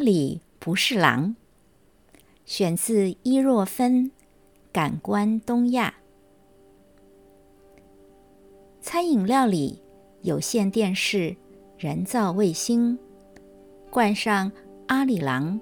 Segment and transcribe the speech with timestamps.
[0.00, 1.36] 里不是狼》，
[2.44, 4.06] 选自伊若芬
[4.72, 5.94] 《感官东亚》。
[8.80, 9.80] 餐饮料理、
[10.22, 11.36] 有线电视、
[11.78, 12.98] 人造卫星，
[13.90, 14.50] 冠上
[14.88, 15.60] “阿里郎”，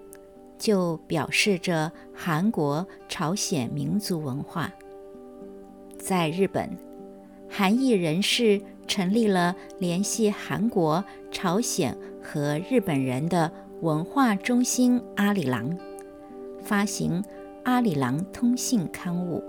[0.57, 4.73] 就表示着韩国、朝鲜民族文化。
[5.99, 6.71] 在日本，
[7.51, 15.79] 韩裔人士成立了联系韩国、朝鲜和日本人的文化中心“阿里郎”，
[16.61, 17.23] 发行
[17.63, 19.41] 《阿里郎通信》刊物，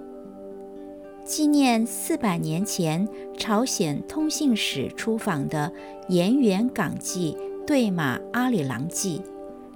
[1.25, 5.71] 纪念四百年前朝鲜通信使出访的
[6.09, 9.19] 延元港记对马阿里郎记，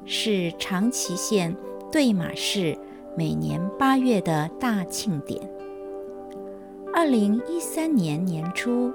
[0.05, 1.55] 是长崎县
[1.91, 2.77] 对马市
[3.17, 5.41] 每年八月的大庆典。
[6.93, 8.93] 二零一三年年初，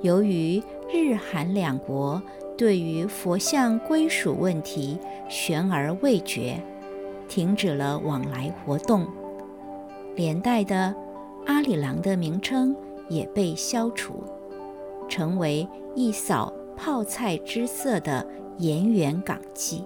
[0.00, 2.22] 由于日韩两国
[2.56, 6.60] 对于佛像归属问题悬而未决，
[7.28, 9.06] 停止了往来活动，
[10.14, 10.94] 连带的
[11.46, 12.74] 阿里郎的名称
[13.08, 14.24] 也被消除，
[15.08, 18.26] 成为一扫泡菜之色的
[18.58, 19.84] 延元港记。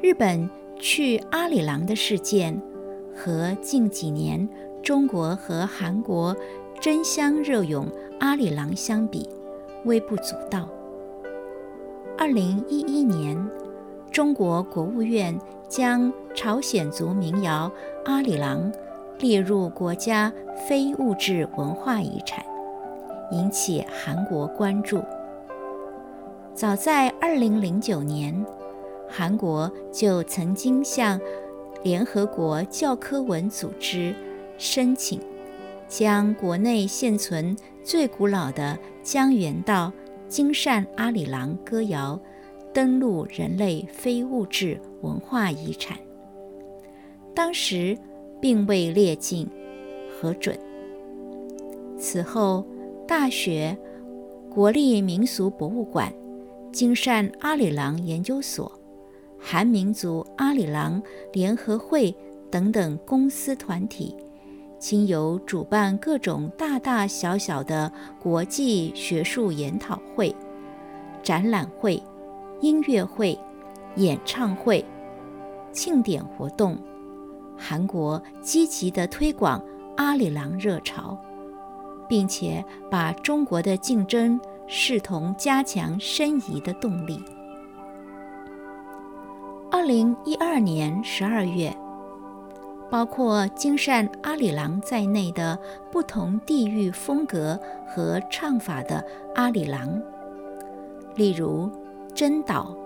[0.00, 0.48] 日本
[0.78, 2.60] 去阿里郎的事件
[3.14, 4.48] 和近几年。
[4.82, 6.36] 中国和韩国
[6.80, 7.86] 争相热涌
[8.18, 9.28] 阿里郎相比，
[9.84, 10.68] 微不足道。
[12.16, 13.36] 二零一一年，
[14.10, 15.38] 中国国务院
[15.68, 17.70] 将朝鲜族民谣
[18.04, 18.70] 阿里郎
[19.18, 20.32] 列入国家
[20.68, 22.44] 非物质文化遗产，
[23.30, 25.02] 引起韩国关注。
[26.54, 28.44] 早在二零零九年，
[29.08, 31.18] 韩国就曾经向
[31.82, 34.14] 联合国教科文组织。
[34.58, 35.18] 申请
[35.92, 37.54] 将国内现存
[37.84, 39.92] 最古老的江原道
[40.26, 42.18] 金善阿里郎歌谣
[42.72, 45.98] 登录人类非物质文化遗产，
[47.34, 47.94] 当时
[48.40, 49.46] 并未列进
[50.08, 50.58] 核准。
[51.98, 52.64] 此后，
[53.06, 53.76] 大学、
[54.48, 56.10] 国立民俗博物馆、
[56.72, 58.72] 金善阿里郎研究所、
[59.38, 61.02] 韩民族阿里郎
[61.34, 62.16] 联合会
[62.50, 64.16] 等等公司团体。
[64.82, 70.34] 亲友主办各种大大小小的国际学术研讨会、
[71.22, 72.02] 展览会、
[72.60, 73.38] 音乐会、
[73.94, 74.84] 演唱会、
[75.70, 76.76] 庆典活动，
[77.56, 79.64] 韩国积极的推广
[79.96, 81.16] 阿里郎热潮，
[82.08, 87.22] 并且把中国的竞争视同加强申遗的动力。
[89.70, 91.72] 二零一二年十二月。
[92.92, 95.58] 包括金善阿里郎在内的
[95.90, 97.58] 不同地域风格
[97.88, 99.02] 和唱法的
[99.34, 99.98] 阿里郎，
[101.14, 101.70] 例如
[102.14, 102.76] 真岛、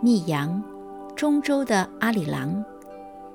[0.00, 0.62] 密阳、
[1.16, 2.64] 中州的阿里郎，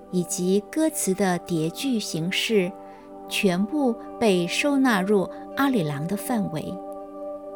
[0.10, 2.72] 以及歌词的叠句形式，
[3.28, 6.74] 全部被收纳入阿里郎的范围，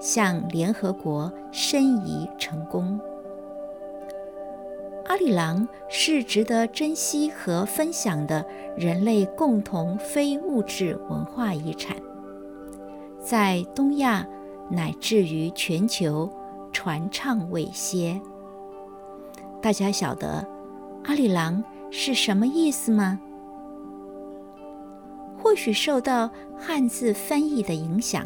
[0.02, 3.00] 向联合国申遗成功。
[5.10, 8.46] 阿里郎是值得珍惜和分享的
[8.78, 11.98] 人类共同非物质文化遗产，
[13.20, 14.24] 在东亚
[14.70, 16.32] 乃至于全球
[16.72, 18.22] 传唱未歇。
[19.60, 20.48] 大家晓得
[21.06, 23.20] 阿里郎是什么意思吗？
[25.40, 28.24] 或许受到汉字翻译的影响，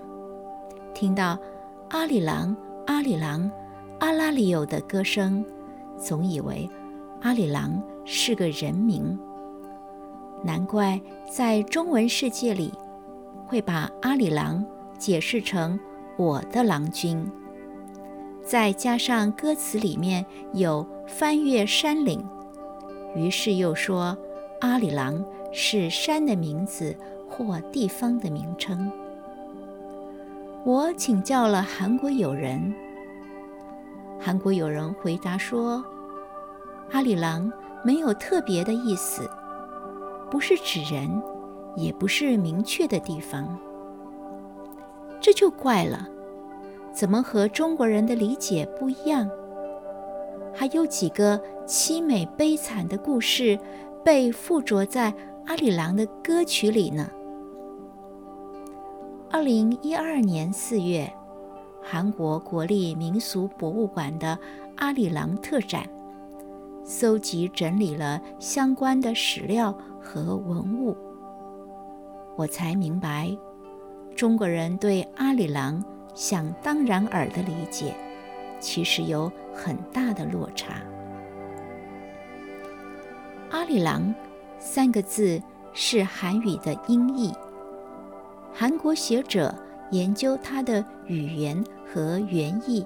[0.94, 1.40] 听到
[1.92, 2.54] 阿里郎、
[2.88, 3.50] 阿里郎、
[4.02, 5.46] 阿拉里有的歌声。
[6.04, 6.70] 总以为
[7.22, 9.18] 阿里郎是个人名，
[10.44, 11.00] 难怪
[11.32, 12.74] 在中文世界里
[13.48, 14.64] 会把阿里郎
[14.98, 15.80] 解释成
[16.18, 17.26] 我的郎君。
[18.44, 22.22] 再加上歌词里面有翻越山岭，
[23.16, 24.18] 于是又说
[24.60, 26.94] 阿里郎是山的名字
[27.30, 28.92] 或地方的名称。
[30.66, 32.74] 我请教了韩国友人。
[34.20, 35.84] 韩国友人回答说
[36.94, 37.52] ：“阿里郎
[37.84, 39.28] 没有特别的意思，
[40.30, 41.10] 不是指人，
[41.76, 43.58] 也不是明确的地方。
[45.20, 46.08] 这就怪了，
[46.94, 49.28] 怎么和中国人的理解不一样？
[50.54, 53.58] 还有几个凄美悲惨的故事
[54.06, 55.12] 被附着在
[55.48, 57.10] 阿里郎的歌曲里呢？”
[59.32, 61.12] 二零一二年四月。
[61.86, 64.40] 韩国国立民俗博物馆的
[64.78, 65.84] 阿里郎特展，
[66.84, 70.96] 搜集整理了相关的史料和文物，
[72.36, 73.36] 我才明白，
[74.16, 75.84] 中国人对阿里郎
[76.14, 77.96] 想当然尔的理解，
[78.60, 80.82] 其实有很大的落差。
[83.50, 84.14] 阿里郎
[84.60, 85.42] 三个字
[85.74, 87.32] 是韩语的音译。
[88.52, 89.54] 韩国学者
[89.92, 92.86] 研究它的语言和原意，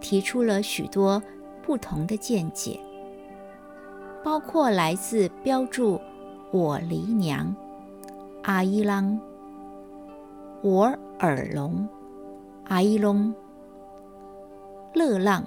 [0.00, 1.22] 提出了许多
[1.62, 2.78] 不同的见解，
[4.22, 6.00] 包括来自标注
[6.52, 7.54] “我离娘”
[8.44, 9.18] 阿依郎、
[10.62, 11.88] 我耳聋。
[12.64, 13.34] 阿依隆、
[14.94, 15.44] 乐浪。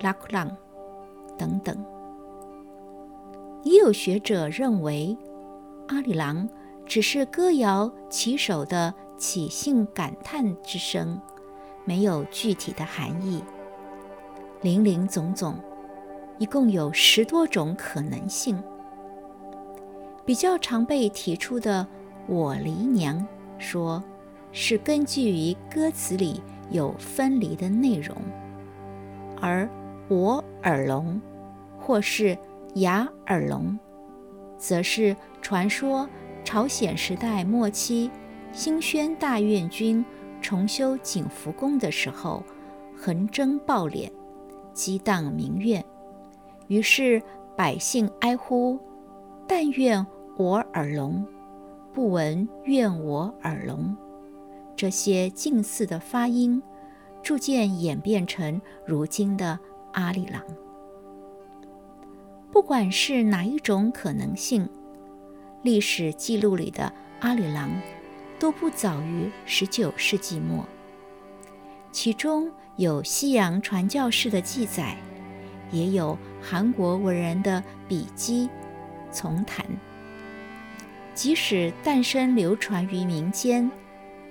[0.00, 0.50] 拉库浪
[1.38, 1.76] 等等。
[3.62, 5.16] 也有学者认为，
[5.86, 6.48] 阿里郎
[6.84, 11.20] 只是歌谣起首的起兴感叹之声，
[11.84, 13.44] 没有具体的含义。
[14.60, 15.54] 林林总总，
[16.38, 18.60] 一共有十多种可能性。
[20.24, 21.86] 比较常被提出的
[22.28, 23.26] “我离娘”
[23.58, 24.02] 说，
[24.52, 28.16] 是根据于歌词里有分离的内容；
[29.40, 29.68] 而
[30.08, 31.20] “我耳聋”
[31.78, 32.36] 或是。
[32.76, 33.78] 雅尔龙，
[34.56, 36.08] 则是传说
[36.42, 38.10] 朝鲜时代末期，
[38.50, 40.02] 兴宣大院军
[40.40, 42.42] 重修景福宫的时候，
[42.96, 44.10] 横征暴敛，
[44.72, 45.84] 激荡民怨，
[46.68, 47.22] 于是
[47.56, 48.78] 百姓哀呼
[49.46, 50.04] ：“但愿
[50.36, 51.26] 我耳聋，
[51.92, 53.96] 不闻愿我耳聋。”
[54.74, 56.62] 这些近似的发音，
[57.22, 59.58] 逐渐演变成如今的
[59.92, 60.42] 阿里郎。
[62.50, 64.68] 不管是哪一种可能性，
[65.62, 67.70] 历史记录里的阿里郎
[68.38, 70.66] 都不早于19世纪末。
[71.92, 74.96] 其中有西洋传教士的记载，
[75.72, 78.48] 也有韩国文人的笔记
[79.10, 79.66] 从谈。
[81.14, 83.68] 即使诞生流传于民间，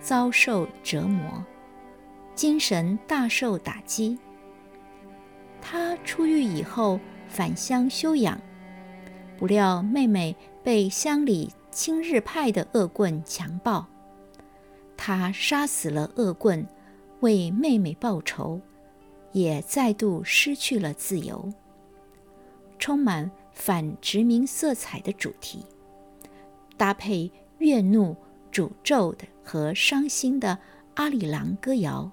[0.00, 1.44] 遭受折磨，
[2.34, 4.18] 精神大受打击。
[5.61, 8.39] 他出狱以后返乡休养，
[9.37, 13.85] 不料妹妹被乡里亲日派的恶棍强暴。
[14.97, 16.67] 他杀死了恶棍，
[17.19, 18.59] 为妹妹报仇，
[19.31, 21.53] 也再度失去了自由。
[22.77, 25.63] 充满反殖民色彩的主题，
[26.75, 28.15] 搭配怨怒、
[28.51, 30.57] 诅咒的和伤心的
[30.95, 32.09] 阿里郎歌谣，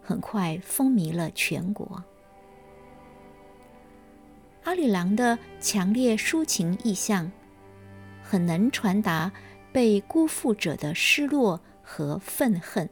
[0.00, 2.02] 很快风靡了全国。
[4.68, 7.32] 阿里郎的强烈抒情意象，
[8.22, 9.32] 很能传达
[9.72, 11.58] 被辜负者的失落。
[11.80, 12.86] 和愤恨。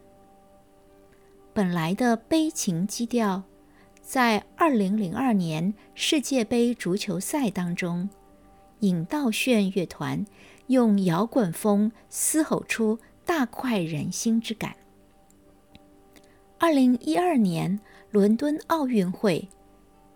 [1.53, 3.43] 本来的悲情基调，
[4.01, 8.09] 在二零零二年世界杯足球赛当中，
[8.81, 10.25] 尹道炫乐团
[10.69, 14.75] 用摇滚风嘶吼出大快人心之感。
[16.57, 17.79] 二零一二年
[18.11, 19.47] 伦敦奥运会，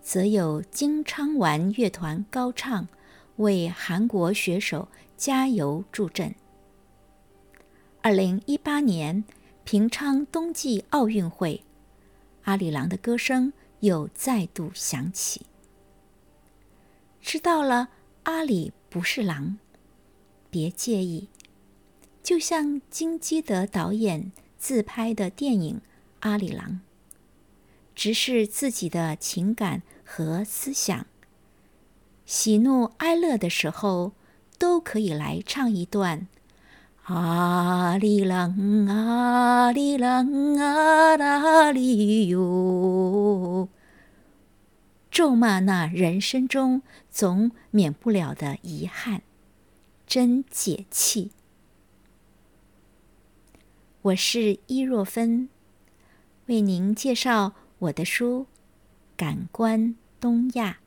[0.03, 2.89] 则有金昌丸乐团高唱，
[3.37, 6.35] 为韩国选手加油助阵。
[8.03, 9.25] 二零一八年
[9.65, 11.63] 平昌冬季奥运会，
[12.45, 15.43] 阿里郎的歌声又再度响起。
[17.21, 17.91] 知道了，
[18.23, 19.59] 阿里不是狼，
[20.49, 21.29] 别介意。
[22.23, 25.77] 就像金基德导演自拍的电影
[26.21, 26.69] 《阿里郎》，
[27.95, 31.07] 直视自己的情感和思想，
[32.25, 34.13] 喜怒哀乐的时候，
[34.59, 36.27] 都可以来唱一段。
[37.05, 43.69] 阿里郎，阿里郎，阿拉里哟！
[45.11, 49.23] 咒骂那人生中总免不了的遗憾，
[50.07, 51.33] 真解气。
[54.03, 55.49] 我是伊若芬，
[56.47, 58.43] 为您介绍我的书
[59.17, 60.81] 《感官东亚》。